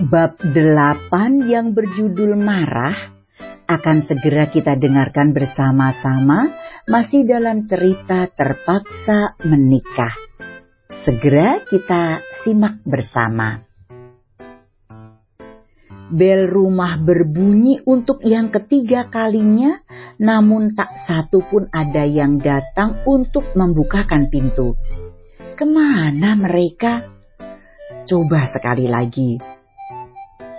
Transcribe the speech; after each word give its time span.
Bab 0.00 0.40
8 0.40 1.44
yang 1.44 1.76
berjudul 1.76 2.32
Marah 2.32 3.12
akan 3.68 4.00
segera 4.08 4.48
kita 4.48 4.72
dengarkan 4.80 5.36
bersama-sama 5.36 6.56
masih 6.88 7.28
dalam 7.28 7.68
cerita 7.68 8.24
terpaksa 8.32 9.36
menikah. 9.44 10.16
Segera 11.04 11.60
kita 11.68 12.24
simak 12.40 12.80
bersama. 12.88 13.60
Bel 16.08 16.48
rumah 16.48 16.96
berbunyi 16.96 17.84
untuk 17.84 18.24
yang 18.24 18.48
ketiga 18.48 19.12
kalinya, 19.12 19.84
namun 20.16 20.72
tak 20.72 20.96
satu 21.04 21.44
pun 21.44 21.68
ada 21.76 22.08
yang 22.08 22.40
datang 22.40 23.04
untuk 23.04 23.52
membukakan 23.52 24.32
pintu. 24.32 24.72
Ke 25.60 25.68
mana 25.68 26.40
mereka? 26.40 27.04
Coba 28.08 28.48
sekali 28.48 28.88
lagi. 28.88 29.59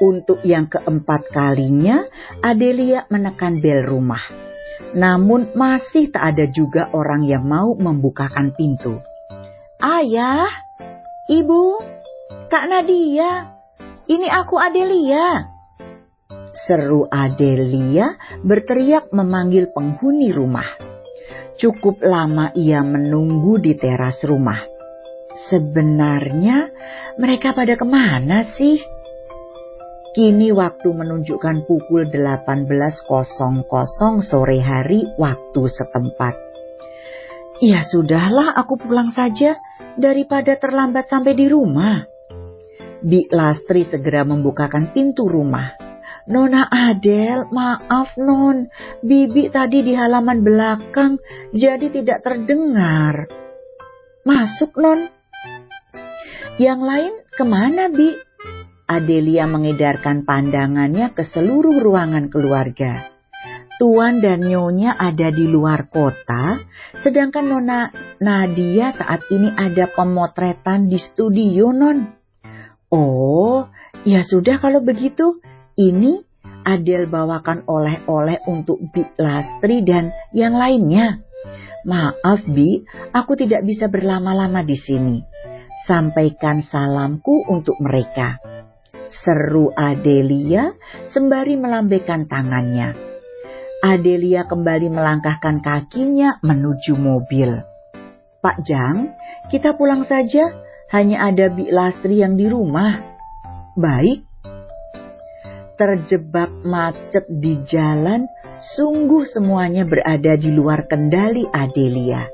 Untuk 0.00 0.40
yang 0.48 0.72
keempat 0.72 1.28
kalinya, 1.28 2.08
Adelia 2.40 3.04
menekan 3.12 3.60
bel 3.60 3.84
rumah. 3.84 4.24
Namun 4.96 5.52
masih 5.52 6.08
tak 6.08 6.34
ada 6.34 6.48
juga 6.48 6.88
orang 6.96 7.28
yang 7.28 7.44
mau 7.44 7.76
membukakan 7.76 8.56
pintu. 8.56 8.96
Ayah, 9.76 10.48
ibu, 11.28 11.84
Kak 12.48 12.64
Nadia, 12.72 13.60
ini 14.08 14.26
aku 14.26 14.56
Adelia. 14.56 15.52
Seru 16.66 17.04
Adelia 17.06 18.16
berteriak 18.40 19.12
memanggil 19.12 19.68
penghuni 19.70 20.32
rumah. 20.32 20.66
Cukup 21.60 22.00
lama 22.00 22.50
ia 22.56 22.80
menunggu 22.80 23.60
di 23.60 23.76
teras 23.76 24.24
rumah. 24.24 24.64
Sebenarnya 25.52 26.72
mereka 27.20 27.52
pada 27.52 27.76
ke 27.76 27.86
mana 27.86 28.48
sih? 28.56 28.80
Kini 30.10 30.50
waktu 30.50 30.90
menunjukkan 30.90 31.70
pukul 31.70 32.10
18.00 32.10 33.06
sore 34.26 34.58
hari 34.58 35.06
waktu 35.14 35.62
setempat. 35.70 36.34
Ya 37.62 37.86
sudahlah 37.86 38.58
aku 38.58 38.74
pulang 38.74 39.14
saja 39.14 39.54
daripada 39.94 40.58
terlambat 40.58 41.06
sampai 41.06 41.38
di 41.38 41.46
rumah. 41.46 42.02
Bi 43.06 43.30
Lastri 43.30 43.86
segera 43.86 44.26
membukakan 44.26 44.90
pintu 44.90 45.30
rumah. 45.30 45.78
Nona 46.26 46.66
Adel, 46.66 47.46
maaf 47.54 48.18
non, 48.18 48.66
Bibi 49.06 49.46
tadi 49.46 49.86
di 49.86 49.94
halaman 49.94 50.42
belakang 50.42 51.22
jadi 51.54 51.86
tidak 51.86 52.26
terdengar. 52.26 53.30
Masuk 54.26 54.74
non. 54.74 55.06
Yang 56.58 56.80
lain 56.82 57.14
ke 57.30 57.44
mana 57.46 57.86
Bi? 57.94 58.29
Adelia 58.90 59.46
mengedarkan 59.46 60.26
pandangannya 60.26 61.14
ke 61.14 61.22
seluruh 61.22 61.78
ruangan 61.78 62.26
keluarga. 62.26 63.06
Tuan 63.78 64.18
dan 64.18 64.42
Nyonya 64.42 64.98
ada 64.98 65.30
di 65.30 65.46
luar 65.46 65.86
kota, 65.88 66.58
sedangkan 66.98 67.46
Nona 67.46 67.88
Nadia 68.18 68.92
saat 68.92 69.30
ini 69.30 69.54
ada 69.54 69.86
pemotretan 69.94 70.90
di 70.90 70.98
studio 70.98 71.70
non. 71.70 72.02
Oh, 72.90 73.70
ya 74.02 74.26
sudah 74.26 74.58
kalau 74.58 74.82
begitu. 74.82 75.38
Ini 75.78 76.26
Adel 76.66 77.08
bawakan 77.08 77.64
oleh-oleh 77.64 78.42
untuk 78.50 78.82
Bi 78.92 79.06
Lastri 79.16 79.80
dan 79.86 80.12
yang 80.36 80.58
lainnya. 80.58 81.22
Maaf 81.88 82.44
Bi, 82.44 82.84
aku 83.16 83.32
tidak 83.38 83.64
bisa 83.64 83.88
berlama-lama 83.88 84.60
di 84.60 84.76
sini. 84.76 85.24
Sampaikan 85.88 86.60
salamku 86.60 87.48
untuk 87.48 87.80
mereka. 87.80 88.49
Seru 89.10 89.74
Adelia 89.74 90.70
sembari 91.10 91.58
melambaikan 91.58 92.30
tangannya. 92.30 92.94
Adelia 93.82 94.46
kembali 94.46 94.92
melangkahkan 94.92 95.58
kakinya 95.64 96.38
menuju 96.46 96.94
mobil. 96.94 97.58
Pak 98.40 98.62
Jang, 98.62 99.12
kita 99.50 99.74
pulang 99.74 100.06
saja 100.06 100.54
hanya 100.94 101.26
ada 101.26 101.50
Bi 101.50 101.68
Lastri 101.68 102.22
yang 102.22 102.38
di 102.38 102.46
rumah. 102.46 103.02
Baik. 103.74 104.24
Terjebak 105.74 106.52
macet 106.60 107.24
di 107.28 107.56
jalan, 107.64 108.28
sungguh 108.76 109.24
semuanya 109.24 109.88
berada 109.88 110.36
di 110.36 110.52
luar 110.52 110.84
kendali 110.84 111.48
Adelia. 111.48 112.28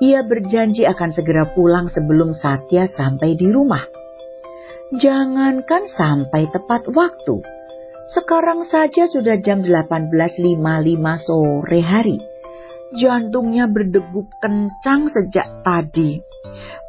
Ia 0.00 0.24
berjanji 0.24 0.88
akan 0.88 1.12
segera 1.12 1.52
pulang 1.52 1.92
sebelum 1.92 2.32
Satya 2.32 2.88
sampai 2.88 3.36
di 3.36 3.52
rumah. 3.52 3.99
Jangankan 4.90 5.86
sampai 5.86 6.50
tepat 6.50 6.90
waktu. 6.90 7.46
Sekarang 8.10 8.66
saja 8.66 9.06
sudah 9.06 9.38
jam 9.38 9.62
18.55 9.62 10.58
sore 11.22 11.78
hari. 11.78 12.18
Jantungnya 12.98 13.70
berdegup 13.70 14.26
kencang 14.42 15.06
sejak 15.14 15.62
tadi. 15.62 16.18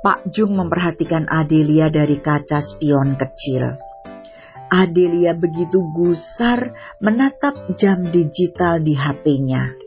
Pak 0.02 0.34
Jung 0.34 0.58
memperhatikan 0.58 1.30
Adelia 1.30 1.94
dari 1.94 2.18
kaca 2.18 2.66
spion 2.66 3.22
kecil. 3.22 3.78
Adelia 4.74 5.38
begitu 5.38 5.86
gusar 5.94 6.74
menatap 7.06 7.78
jam 7.78 8.10
digital 8.10 8.82
di 8.82 8.98
HP-nya. 8.98 9.78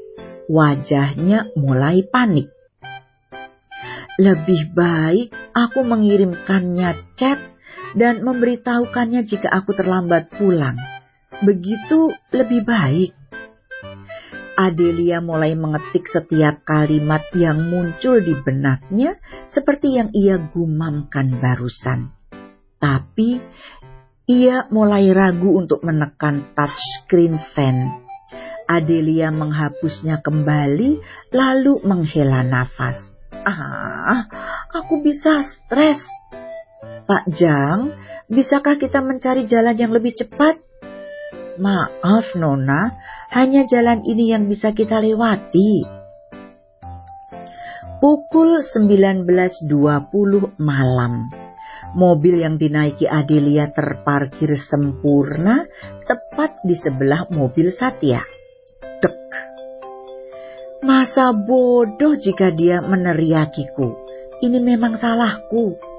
Wajahnya 0.47 1.51
mulai 1.59 2.07
panik. 2.07 2.47
Lebih 4.23 4.71
baik 4.71 5.35
aku 5.51 5.83
mengirimkannya 5.83 7.19
chat 7.19 7.54
dan 7.97 8.23
memberitahukannya 8.23 9.23
jika 9.27 9.49
aku 9.51 9.77
terlambat 9.77 10.33
pulang. 10.35 10.77
Begitu 11.43 12.15
lebih 12.31 12.63
baik. 12.65 13.13
Adelia 14.55 15.19
mulai 15.19 15.59
mengetik 15.59 16.07
setiap 16.07 16.63
kalimat 16.63 17.27
yang 17.35 17.67
muncul 17.67 18.23
di 18.23 18.39
benaknya 18.39 19.19
seperti 19.51 19.99
yang 19.99 20.15
ia 20.15 20.39
gumamkan 20.39 21.43
barusan. 21.43 22.15
Tapi 22.79 23.43
ia 24.31 24.71
mulai 24.71 25.11
ragu 25.11 25.59
untuk 25.59 25.83
menekan 25.83 26.55
touchscreen 26.55 27.35
send. 27.53 28.05
Adelia 28.65 29.29
menghapusnya 29.35 30.25
kembali 30.25 31.03
lalu 31.35 31.83
menghela 31.85 32.41
nafas. 32.47 32.97
Ah, 33.45 34.25
aku 34.73 35.05
bisa 35.05 35.45
stres. 35.45 36.01
Pak 37.05 37.29
Jang, 37.37 37.93
bisakah 38.33 38.81
kita 38.81 39.05
mencari 39.05 39.45
jalan 39.45 39.77
yang 39.77 39.93
lebih 39.93 40.17
cepat? 40.17 40.57
Maaf 41.61 42.33
Nona, 42.33 42.97
hanya 43.29 43.69
jalan 43.69 44.01
ini 44.09 44.33
yang 44.33 44.49
bisa 44.49 44.73
kita 44.73 45.05
lewati. 45.05 45.85
Pukul 48.01 48.65
19.20 48.65 49.69
malam. 50.57 51.29
Mobil 51.93 52.41
yang 52.41 52.57
dinaiki 52.57 53.05
Adelia 53.05 53.69
terparkir 53.69 54.57
sempurna 54.57 55.69
tepat 56.09 56.57
di 56.65 56.73
sebelah 56.73 57.29
mobil 57.29 57.69
Satya. 57.69 58.25
Dek. 59.05 59.29
Masa 60.81 61.37
bodoh 61.37 62.17
jika 62.17 62.49
dia 62.49 62.81
meneriakiku. 62.81 63.93
Ini 64.41 64.57
memang 64.57 64.97
salahku. 64.97 65.94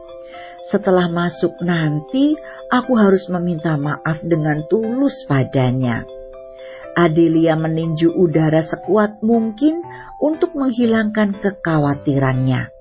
Setelah 0.65 1.05
masuk 1.13 1.61
nanti, 1.61 2.33
aku 2.73 2.97
harus 2.97 3.29
meminta 3.29 3.77
maaf 3.77 4.17
dengan 4.25 4.65
tulus 4.65 5.13
padanya. 5.29 6.01
Adelia 6.95 7.53
meninju 7.59 8.15
udara 8.15 8.63
sekuat 8.63 9.19
mungkin 9.21 9.83
untuk 10.23 10.55
menghilangkan 10.55 11.37
kekhawatirannya. 11.43 12.71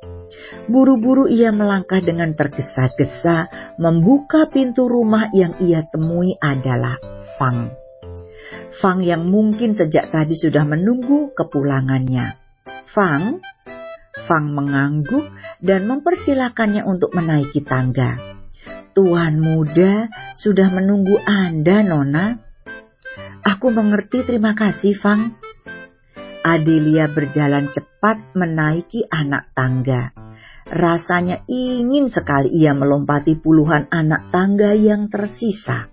Buru-buru 0.64 1.28
ia 1.28 1.52
melangkah 1.52 2.00
dengan 2.00 2.32
tergesa-gesa 2.32 3.50
membuka 3.76 4.48
pintu 4.48 4.88
rumah 4.88 5.28
yang 5.37 5.58
ia 5.60 5.84
temui 5.84 6.40
adalah 6.40 6.96
Fang. 7.37 7.75
Fang 8.80 9.04
yang 9.04 9.28
mungkin 9.28 9.76
sejak 9.76 10.08
tadi 10.08 10.38
sudah 10.38 10.64
menunggu 10.64 11.37
kepulangannya. 11.37 12.38
Fang, 12.94 13.42
Fang 14.25 14.53
mengangguk 14.53 15.29
dan 15.61 15.85
mempersilakannya 15.88 16.85
untuk 16.85 17.12
menaiki 17.12 17.61
tangga. 17.65 18.17
Tuan 18.94 19.43
muda 19.43 20.06
sudah 20.38 20.71
menunggu 20.71 21.19
Anda, 21.19 21.82
Nona. 21.82 22.38
Aku 23.44 23.69
mengerti, 23.75 24.23
terima 24.25 24.55
kasih, 24.55 24.94
Fang. 24.97 25.35
Adelia 26.44 27.09
berjalan 27.09 27.73
cepat 27.73 28.37
menaiki 28.37 29.09
anak 29.09 29.50
tangga. 29.56 30.12
Rasanya 30.65 31.44
ingin 31.49 32.09
sekali 32.09 32.53
ia 32.53 32.73
melompati 32.73 33.37
puluhan 33.37 33.88
anak 33.93 34.32
tangga 34.32 34.73
yang 34.73 35.12
tersisa. 35.12 35.93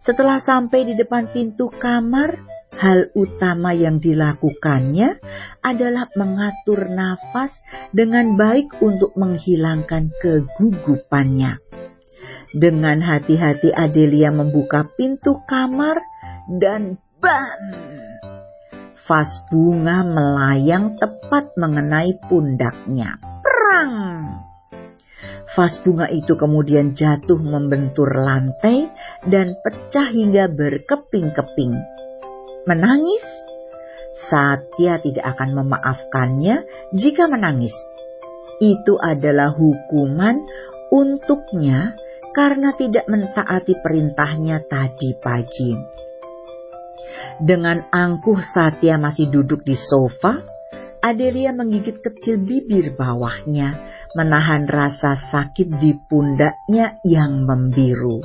Setelah 0.00 0.40
sampai 0.40 0.88
di 0.88 0.94
depan 0.96 1.28
pintu 1.30 1.68
kamar, 1.68 2.40
hal 2.80 3.12
utama 3.12 3.76
yang 3.76 4.00
dilakukannya 4.00 5.20
adalah 5.60 6.08
mengatur 6.16 6.88
nafas 6.88 7.52
dengan 7.92 8.40
baik 8.40 8.80
untuk 8.80 9.12
menghilangkan 9.20 10.08
kegugupannya. 10.24 11.60
Dengan 12.50 12.98
hati-hati 13.04 13.70
Adelia 13.70 14.32
membuka 14.32 14.88
pintu 14.96 15.44
kamar 15.44 16.00
dan 16.56 16.96
bam! 17.20 17.62
Vas 19.06 19.30
bunga 19.52 20.02
melayang 20.06 20.96
tepat 20.98 21.54
mengenai 21.60 22.16
pundaknya. 22.26 23.20
Perang! 23.20 23.92
Vas 25.50 25.74
bunga 25.82 26.06
itu 26.10 26.38
kemudian 26.38 26.94
jatuh 26.94 27.38
membentur 27.38 28.06
lantai 28.06 28.86
dan 29.26 29.58
pecah 29.66 30.06
hingga 30.10 30.46
berkeping-keping. 30.46 31.99
Menangis? 32.70 33.26
Satya 34.30 35.02
tidak 35.02 35.26
akan 35.34 35.58
memaafkannya 35.58 36.62
jika 36.94 37.26
menangis. 37.26 37.74
Itu 38.62 38.94
adalah 38.94 39.50
hukuman 39.58 40.38
untuknya 40.94 41.98
karena 42.30 42.70
tidak 42.78 43.10
mentaati 43.10 43.74
perintahnya 43.74 44.62
tadi 44.70 45.18
pagi. 45.18 45.74
Dengan 47.42 47.90
angkuh 47.90 48.38
Satya 48.38 49.02
masih 49.02 49.34
duduk 49.34 49.66
di 49.66 49.74
sofa, 49.74 50.38
Adelia 51.02 51.50
menggigit 51.50 51.98
kecil 51.98 52.38
bibir 52.38 52.94
bawahnya, 52.94 53.82
menahan 54.14 54.70
rasa 54.70 55.18
sakit 55.18 55.74
di 55.82 55.98
pundaknya 56.06 57.02
yang 57.02 57.42
membiru. 57.42 58.22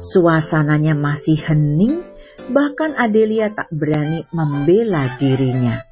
Suasananya 0.00 0.96
masih 0.96 1.36
hening, 1.36 2.15
bahkan 2.50 2.94
Adelia 2.94 3.50
tak 3.50 3.70
berani 3.74 4.22
membela 4.30 5.18
dirinya. 5.18 5.82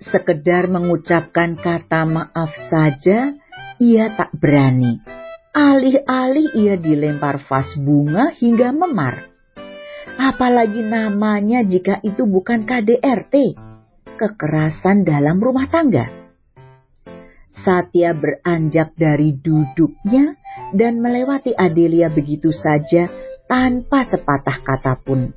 Sekedar 0.00 0.66
mengucapkan 0.66 1.54
kata 1.60 2.02
maaf 2.08 2.50
saja, 2.72 3.36
ia 3.78 4.06
tak 4.16 4.32
berani. 4.34 4.98
Alih-alih 5.50 6.56
ia 6.56 6.74
dilempar 6.80 7.42
vas 7.44 7.68
bunga 7.76 8.32
hingga 8.32 8.72
memar. 8.72 9.28
Apalagi 10.16 10.82
namanya 10.82 11.62
jika 11.62 12.00
itu 12.02 12.24
bukan 12.26 12.64
KDRT, 12.64 13.54
kekerasan 14.18 15.04
dalam 15.04 15.38
rumah 15.38 15.68
tangga. 15.68 16.08
Satya 17.50 18.14
beranjak 18.14 18.94
dari 18.94 19.36
duduknya 19.36 20.38
dan 20.72 21.02
melewati 21.02 21.50
Adelia 21.52 22.08
begitu 22.08 22.54
saja 22.54 23.29
tanpa 23.50 24.06
sepatah 24.06 24.62
kata 24.62 24.94
pun. 25.02 25.34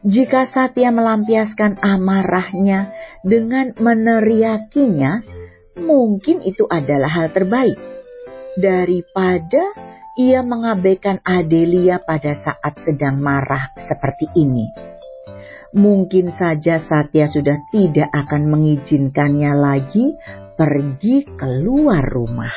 Jika 0.00 0.48
Satya 0.48 0.88
melampiaskan 0.88 1.76
amarahnya 1.84 2.88
dengan 3.20 3.76
meneriakinya, 3.76 5.20
mungkin 5.76 6.40
itu 6.40 6.64
adalah 6.64 7.12
hal 7.12 7.28
terbaik 7.36 7.76
daripada 8.56 9.76
ia 10.16 10.40
mengabaikan 10.40 11.20
Adelia 11.20 12.00
pada 12.00 12.32
saat 12.40 12.80
sedang 12.80 13.20
marah 13.20 13.76
seperti 13.84 14.32
ini. 14.40 14.64
Mungkin 15.76 16.34
saja 16.34 16.80
Satya 16.80 17.28
sudah 17.28 17.60
tidak 17.70 18.08
akan 18.10 18.50
mengizinkannya 18.50 19.52
lagi 19.54 20.16
pergi 20.58 21.28
keluar 21.38 22.02
rumah. 22.02 22.52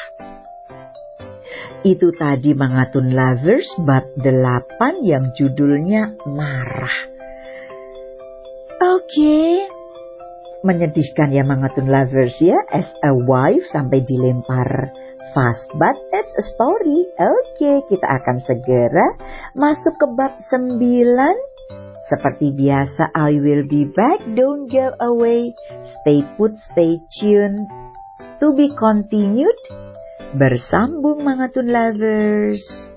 Itu 1.84 2.16
tadi 2.16 2.56
Mangatun 2.56 3.12
Lovers 3.12 3.68
bab 3.84 4.08
8 4.20 5.04
yang 5.04 5.36
judulnya 5.36 6.16
Marah. 6.32 6.98
Oke, 8.84 9.04
okay 9.04 9.52
menyedihkan 10.64 11.36
ya 11.36 11.44
Mangatun 11.44 11.92
Lovers 11.92 12.40
ya. 12.40 12.56
As 12.72 12.88
a 13.04 13.12
wife 13.14 13.68
sampai 13.70 14.02
dilempar 14.02 14.90
fast 15.36 15.68
but 15.76 15.94
that's 16.10 16.32
a 16.40 16.46
story. 16.56 17.04
Oke 17.20 17.38
okay, 17.60 17.78
kita 17.92 18.08
akan 18.08 18.40
segera 18.42 19.08
masuk 19.54 19.94
ke 20.00 20.08
bab 20.16 20.34
9 20.40 20.80
seperti 22.08 22.56
biasa 22.56 23.12
I 23.12 23.38
will 23.44 23.68
be 23.68 23.92
back. 23.92 24.24
Don't 24.34 24.72
go 24.72 24.96
away. 25.04 25.52
Stay 26.02 26.24
put 26.40 26.56
stay 26.74 27.00
tuned. 27.20 27.68
To 28.42 28.52
be 28.52 28.76
continued 28.76 29.56
bersambung 30.34 31.22
Mangatun 31.22 31.70
Lovers 31.70 32.93